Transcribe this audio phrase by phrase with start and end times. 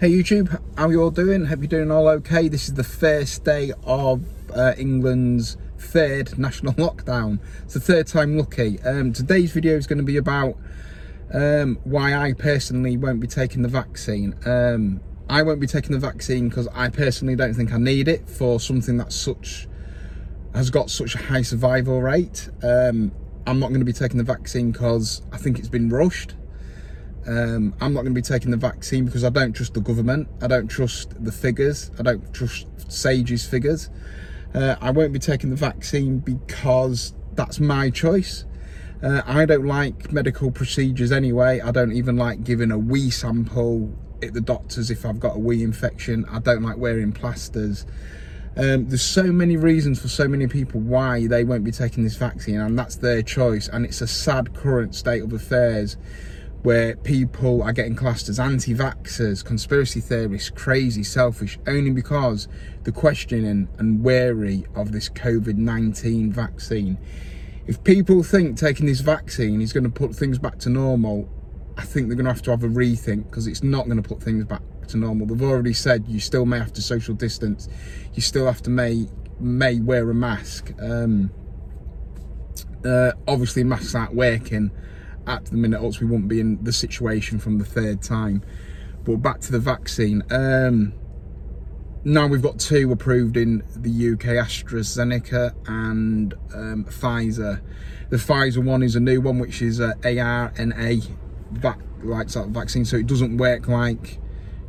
[0.00, 1.44] Hey YouTube, how you all doing?
[1.44, 2.48] Hope you're doing all okay.
[2.48, 7.38] This is the first day of uh, England's third national lockdown.
[7.64, 8.80] It's the third time lucky.
[8.80, 10.56] Um, today's video is going to be about
[11.34, 14.34] um, why I personally won't be taking the vaccine.
[14.46, 18.26] Um, I won't be taking the vaccine because I personally don't think I need it
[18.26, 19.68] for something that's such
[20.54, 22.48] has got such a high survival rate.
[22.62, 23.12] Um,
[23.46, 26.36] I'm not going to be taking the vaccine because I think it's been rushed.
[27.26, 30.28] Um, I'm not going to be taking the vaccine because I don't trust the government.
[30.40, 31.90] I don't trust the figures.
[31.98, 33.90] I don't trust Sage's figures.
[34.54, 38.44] Uh, I won't be taking the vaccine because that's my choice.
[39.02, 41.60] Uh, I don't like medical procedures anyway.
[41.60, 45.38] I don't even like giving a wee sample at the doctors if I've got a
[45.38, 46.24] wee infection.
[46.30, 47.86] I don't like wearing plasters.
[48.56, 52.16] Um, there's so many reasons for so many people why they won't be taking this
[52.16, 53.68] vaccine, and that's their choice.
[53.68, 55.96] And it's a sad current state of affairs
[56.62, 62.48] where people are getting classed as anti-vaxxers, conspiracy theorists, crazy, selfish, only because
[62.82, 66.98] they're questioning and wary of this COVID-19 vaccine.
[67.66, 71.28] If people think taking this vaccine is going to put things back to normal,
[71.78, 74.06] I think they're going to have to have a rethink because it's not going to
[74.06, 75.26] put things back to normal.
[75.26, 77.68] They've already said you still may have to social distance,
[78.12, 79.06] you still have to may
[79.38, 80.72] may wear a mask.
[80.78, 81.30] Um,
[82.84, 84.70] uh, obviously, masks aren't working
[85.30, 88.42] at the minute, else we wouldn't be in the situation from the third time.
[89.04, 90.22] But back to the vaccine.
[90.30, 90.92] Um,
[92.04, 97.60] now we've got two approved in the UK, AstraZeneca and um, Pfizer.
[98.08, 101.00] The Pfizer one is a new one, which is a ARNA
[102.02, 104.18] like sort of vaccine, so it doesn't work like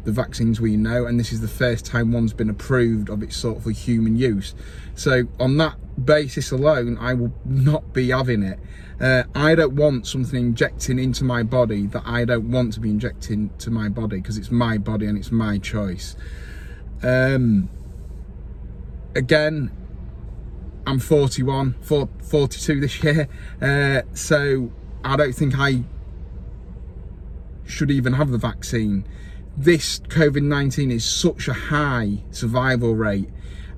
[0.03, 3.37] the vaccines we know, and this is the first time one's been approved of its
[3.37, 4.55] sort for human use.
[4.95, 8.59] So on that basis alone, I will not be having it.
[8.99, 12.89] Uh, I don't want something injecting into my body that I don't want to be
[12.89, 16.15] injecting to my body because it's my body and it's my choice.
[17.03, 17.69] Um,
[19.15, 19.71] again,
[20.85, 23.27] I'm 41, 42 this year,
[23.61, 24.71] uh, so
[25.03, 25.83] I don't think I
[27.65, 29.05] should even have the vaccine.
[29.61, 33.29] This COVID 19 is such a high survival rate,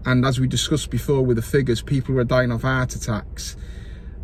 [0.05, 3.57] and as we discussed before with the figures, people who are dying of heart attacks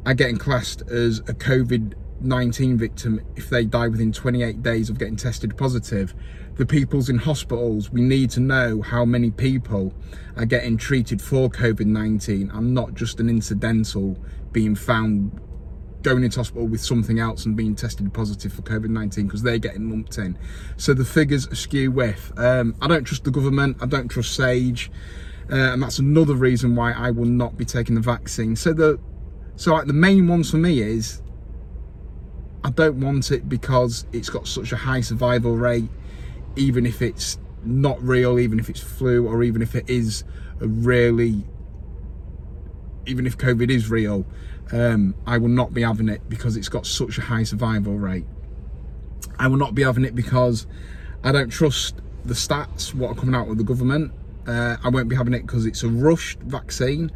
[0.05, 4.97] are getting classed as a COVID 19 victim if they die within 28 days of
[4.97, 6.15] getting tested positive.
[6.55, 9.93] The people's in hospitals, we need to know how many people
[10.37, 14.17] are getting treated for COVID 19 and not just an incidental
[14.53, 15.37] being found
[16.01, 19.89] going into hospital with something else and being tested positive for COVID-19 because they're getting
[19.89, 20.37] lumped in.
[20.77, 22.31] So the figures skew with.
[22.37, 23.77] Um, I don't trust the government.
[23.81, 24.91] I don't trust Sage.
[25.51, 28.55] Uh, and that's another reason why I will not be taking the vaccine.
[28.55, 28.99] So the
[29.55, 31.21] so like the main ones for me is
[32.63, 35.89] I don't want it because it's got such a high survival rate,
[36.55, 40.23] even if it's not real, even if it's flu, or even if it is
[40.61, 41.45] a really,
[43.09, 44.25] even if COVID is real,
[44.71, 48.25] um, I will not be having it because it's got such a high survival rate.
[49.37, 50.67] I will not be having it because
[51.23, 54.11] I don't trust the stats, what are coming out of the government.
[54.47, 57.11] Uh, I won't be having it because it's a rushed vaccine.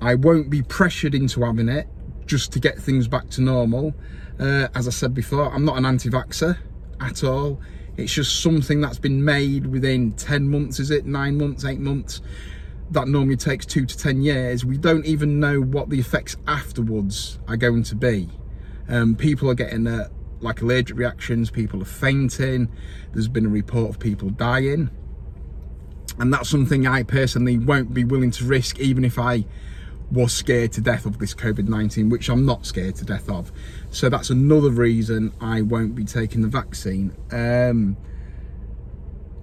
[0.00, 1.88] I won't be pressured into having it
[2.26, 3.94] just to get things back to normal.
[4.38, 6.58] Uh, as I said before, I'm not an anti-vaxxer
[7.00, 7.60] at all.
[7.96, 11.06] It's just something that's been made within 10 months, is it?
[11.06, 12.20] Nine months, eight months.
[12.90, 14.64] That normally takes two to 10 years.
[14.64, 18.28] We don't even know what the effects afterwards are going to be.
[18.88, 20.08] Um, people are getting uh,
[20.40, 22.68] like allergic reactions, people are fainting.
[23.12, 24.90] There's been a report of people dying.
[26.18, 29.44] And that's something I personally won't be willing to risk, even if I
[30.12, 33.50] was scared to death of this COVID-19, which I'm not scared to death of.
[33.90, 37.16] So that's another reason I won't be taking the vaccine.
[37.32, 37.96] Um,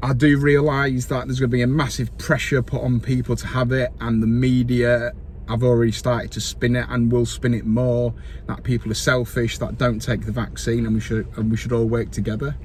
[0.04, 3.48] I do realise that there's going to be a massive pressure put on people to
[3.48, 5.14] have it, and the media
[5.48, 8.14] have already started to spin it and will spin it more.
[8.48, 11.72] That people are selfish, that don't take the vaccine, and we should and we should
[11.72, 12.56] all work together.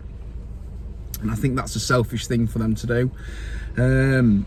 [1.20, 3.10] And I think that's a selfish thing for them to do.
[3.76, 4.46] Um,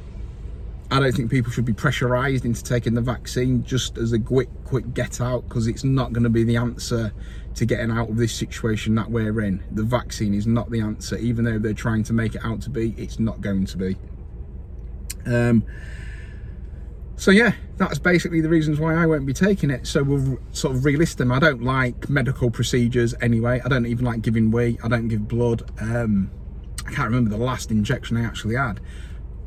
[0.91, 4.49] I don't think people should be pressurised into taking the vaccine just as a quick,
[4.65, 7.13] quick get out because it's not going to be the answer
[7.55, 9.63] to getting out of this situation that we're in.
[9.71, 12.71] The vaccine is not the answer, even though they're trying to make it out to
[12.71, 12.95] be.
[12.97, 13.97] It's not going to be.
[15.27, 15.63] Um,
[17.17, 19.85] so yeah, that's basically the reasons why I won't be taking it.
[19.85, 21.31] So we'll sort of relist them.
[21.31, 23.61] I don't like medical procedures anyway.
[23.63, 24.79] I don't even like giving wee.
[24.83, 25.69] I don't give blood.
[25.79, 26.31] Um,
[26.87, 28.79] I can't remember the last injection I actually had.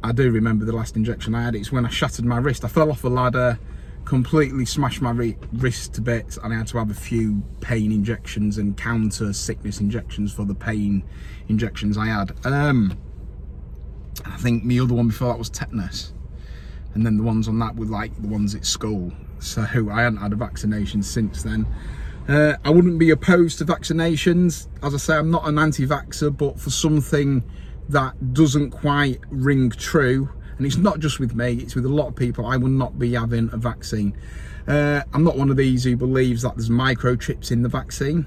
[0.05, 1.55] I do remember the last injection I had.
[1.55, 2.65] It's when I shattered my wrist.
[2.65, 3.59] I fell off a ladder,
[4.05, 8.59] completely smashed my wrist to bits, and I had to have a few pain injections
[8.59, 11.05] and counter sickness injections for the pain
[11.49, 12.33] injections I had.
[12.45, 12.99] Um,
[14.25, 16.15] I think the other one before that was tetanus.
[16.95, 19.13] And then the ones on that were like the ones at school.
[19.39, 21.67] So I hadn't had a vaccination since then.
[22.29, 24.69] Uh, I wouldn't be opposed to vaccinations.
[24.83, 27.43] As I say, I'm not an anti-vaxxer, but for something
[27.89, 32.09] that doesn't quite ring true, and it's not just with me, it's with a lot
[32.09, 34.17] of people, I will not be having a vaccine.
[34.67, 38.27] Uh, I'm not one of these who believes that there's microchips in the vaccine.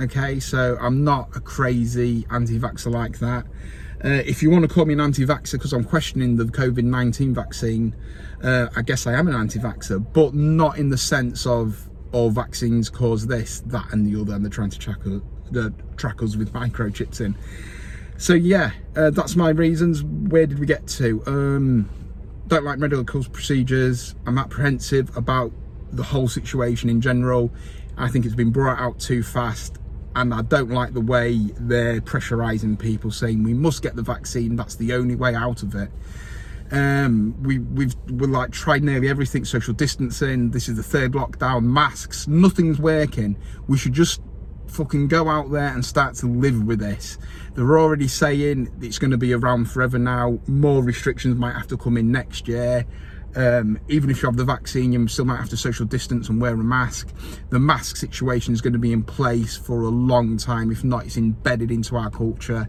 [0.00, 3.46] Okay, so I'm not a crazy anti-vaxxer like that.
[4.04, 7.96] Uh, if you want to call me an anti-vaxxer because I'm questioning the COVID-19 vaccine,
[8.42, 12.88] uh, I guess I am an anti-vaxxer, but not in the sense of all vaccines
[12.90, 16.52] cause this, that, and the other, and they're trying to track uh, track us with
[16.52, 17.36] microchips in.
[18.18, 20.02] So yeah, uh, that's my reasons.
[20.02, 21.22] Where did we get to?
[21.26, 21.88] Um,
[22.48, 24.16] don't like medical procedures.
[24.26, 25.52] I'm apprehensive about
[25.92, 27.50] the whole situation in general.
[27.96, 29.78] I think it's been brought out too fast
[30.16, 34.56] and I don't like the way they're pressurizing people saying we must get the vaccine
[34.56, 35.90] that's the only way out of it
[36.70, 41.64] um, we we've we're like tried nearly everything social distancing this is the third lockdown
[41.64, 43.36] masks nothing's working
[43.68, 44.20] we should just
[44.70, 47.18] fucking go out there and start to live with this
[47.54, 51.76] they're already saying it's going to be around forever now more restrictions might have to
[51.76, 52.86] come in next year
[53.36, 56.40] um, even if you have the vaccine, you still might have to social distance and
[56.40, 57.08] wear a mask.
[57.50, 60.72] The mask situation is going to be in place for a long time.
[60.72, 62.68] If not, it's embedded into our culture.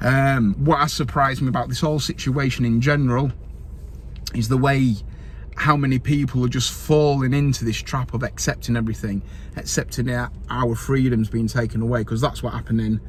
[0.00, 3.32] Um, what has surprised me about this whole situation in general
[4.34, 4.94] is the way
[5.58, 9.22] how many people are just falling into this trap of accepting everything,
[9.56, 13.00] accepting our freedoms being taken away, because that's what happening.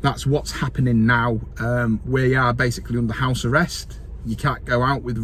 [0.00, 1.40] That's what's happening now.
[1.58, 4.00] Um, we are basically under house arrest.
[4.24, 5.18] You can't go out with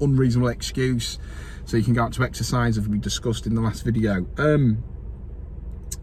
[0.00, 1.18] unreasonable excuse
[1.64, 4.82] so you can go out to exercise as we discussed in the last video um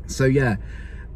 [0.08, 0.56] so yeah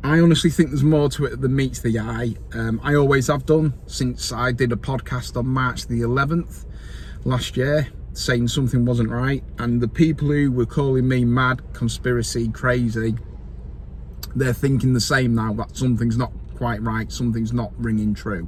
[0.04, 2.36] I honestly think there's more to it than meets the eye.
[2.54, 6.66] Um, I always have done since I did a podcast on March the 11th
[7.24, 9.44] last year saying something wasn't right.
[9.60, 13.16] And the people who were calling me mad, conspiracy, crazy,
[14.36, 18.48] they're thinking the same now that something's not quite right, something's not ringing true.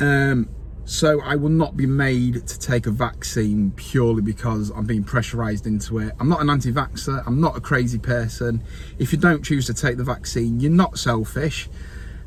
[0.00, 0.48] Um,
[0.84, 5.66] so I will not be made to take a vaccine purely because I'm being pressurized
[5.66, 6.14] into it.
[6.20, 8.62] I'm not an anti-vaxxer, I'm not a crazy person.
[8.98, 11.68] If you don't choose to take the vaccine, you're not selfish.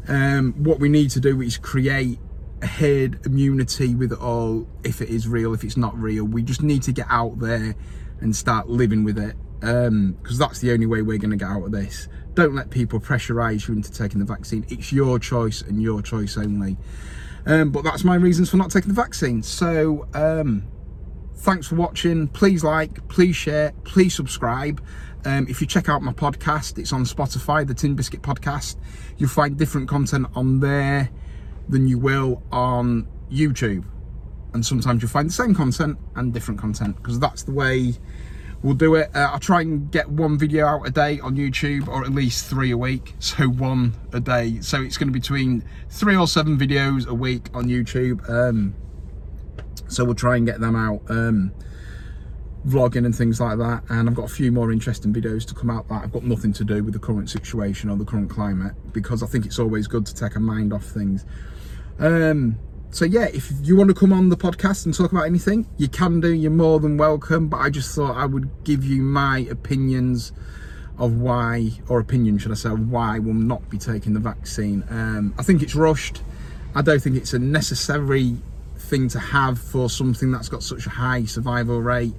[0.07, 2.19] Um, what we need to do is create
[2.63, 6.25] herd immunity with it all, if it is real, if it's not real.
[6.25, 7.75] We just need to get out there
[8.21, 11.49] and start living with it because um, that's the only way we're going to get
[11.49, 12.07] out of this.
[12.33, 14.65] Don't let people pressurize you into taking the vaccine.
[14.69, 16.77] It's your choice and your choice only.
[17.45, 19.43] Um, but that's my reasons for not taking the vaccine.
[19.43, 20.67] So um,
[21.37, 22.27] thanks for watching.
[22.27, 24.83] Please like, please share, please subscribe.
[25.25, 28.77] Um, if you check out my podcast, it's on Spotify, the Tin Biscuit Podcast.
[29.17, 31.09] You'll find different content on there
[31.69, 33.85] than you will on YouTube.
[34.53, 37.93] And sometimes you'll find the same content and different content because that's the way
[38.63, 39.09] we'll do it.
[39.15, 42.47] Uh, I'll try and get one video out a day on YouTube or at least
[42.47, 43.15] three a week.
[43.19, 44.59] So one a day.
[44.61, 48.27] So it's going to be between three or seven videos a week on YouTube.
[48.27, 48.73] Um,
[49.87, 51.01] so we'll try and get them out.
[51.09, 51.53] Um,
[52.67, 55.69] vlogging and things like that and I've got a few more interesting videos to come
[55.69, 58.73] out that I've got nothing to do with the current situation or the current climate
[58.91, 61.25] because I think it's always good to take a mind off things
[61.99, 62.57] um
[62.91, 65.87] so yeah, if you want to come on the podcast and talk about anything, you
[65.87, 66.33] can do.
[66.33, 67.47] You're more than welcome.
[67.47, 70.31] But I just thought I would give you my opinions
[70.97, 74.83] of why, or opinion should I say, why we'll not be taking the vaccine.
[74.89, 76.21] Um, I think it's rushed.
[76.75, 78.37] I don't think it's a necessary
[78.77, 82.13] thing to have for something that's got such a high survival rate.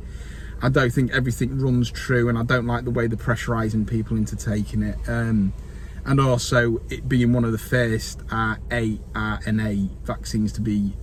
[0.62, 4.16] I don't think everything runs true, and I don't like the way they're pressurising people
[4.16, 4.96] into taking it.
[5.08, 5.52] Um,
[6.04, 10.96] and also it being one of the first ARNA vaccines to be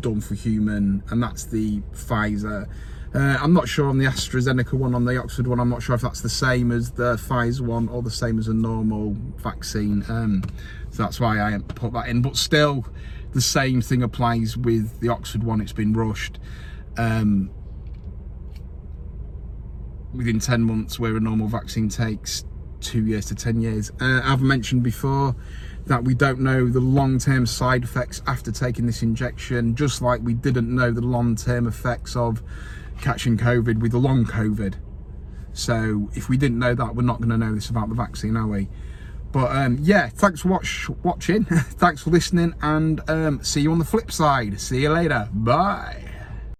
[0.00, 2.68] done for human, and that's the Pfizer.
[3.14, 5.94] Uh, I'm not sure on the AstraZeneca one, on the Oxford one, I'm not sure
[5.94, 10.04] if that's the same as the Pfizer one or the same as a normal vaccine.
[10.08, 10.42] Um,
[10.90, 12.20] so that's why I put that in.
[12.20, 12.86] But still,
[13.32, 16.38] the same thing applies with the Oxford one, it's been rushed.
[16.98, 17.50] Um,
[20.12, 22.44] within 10 months, where a normal vaccine takes
[22.86, 23.90] two years to 10 years.
[24.00, 25.34] Uh, I've mentioned before
[25.86, 30.34] that we don't know the long-term side effects after taking this injection, just like we
[30.34, 32.42] didn't know the long-term effects of
[33.00, 34.74] catching COVID with the long COVID.
[35.52, 38.36] So if we didn't know that, we're not going to know this about the vaccine,
[38.36, 38.68] are we?
[39.32, 41.44] But um, yeah, thanks for watch, watching.
[41.44, 44.60] thanks for listening and um, see you on the flip side.
[44.60, 45.28] See you later.
[45.32, 46.15] Bye.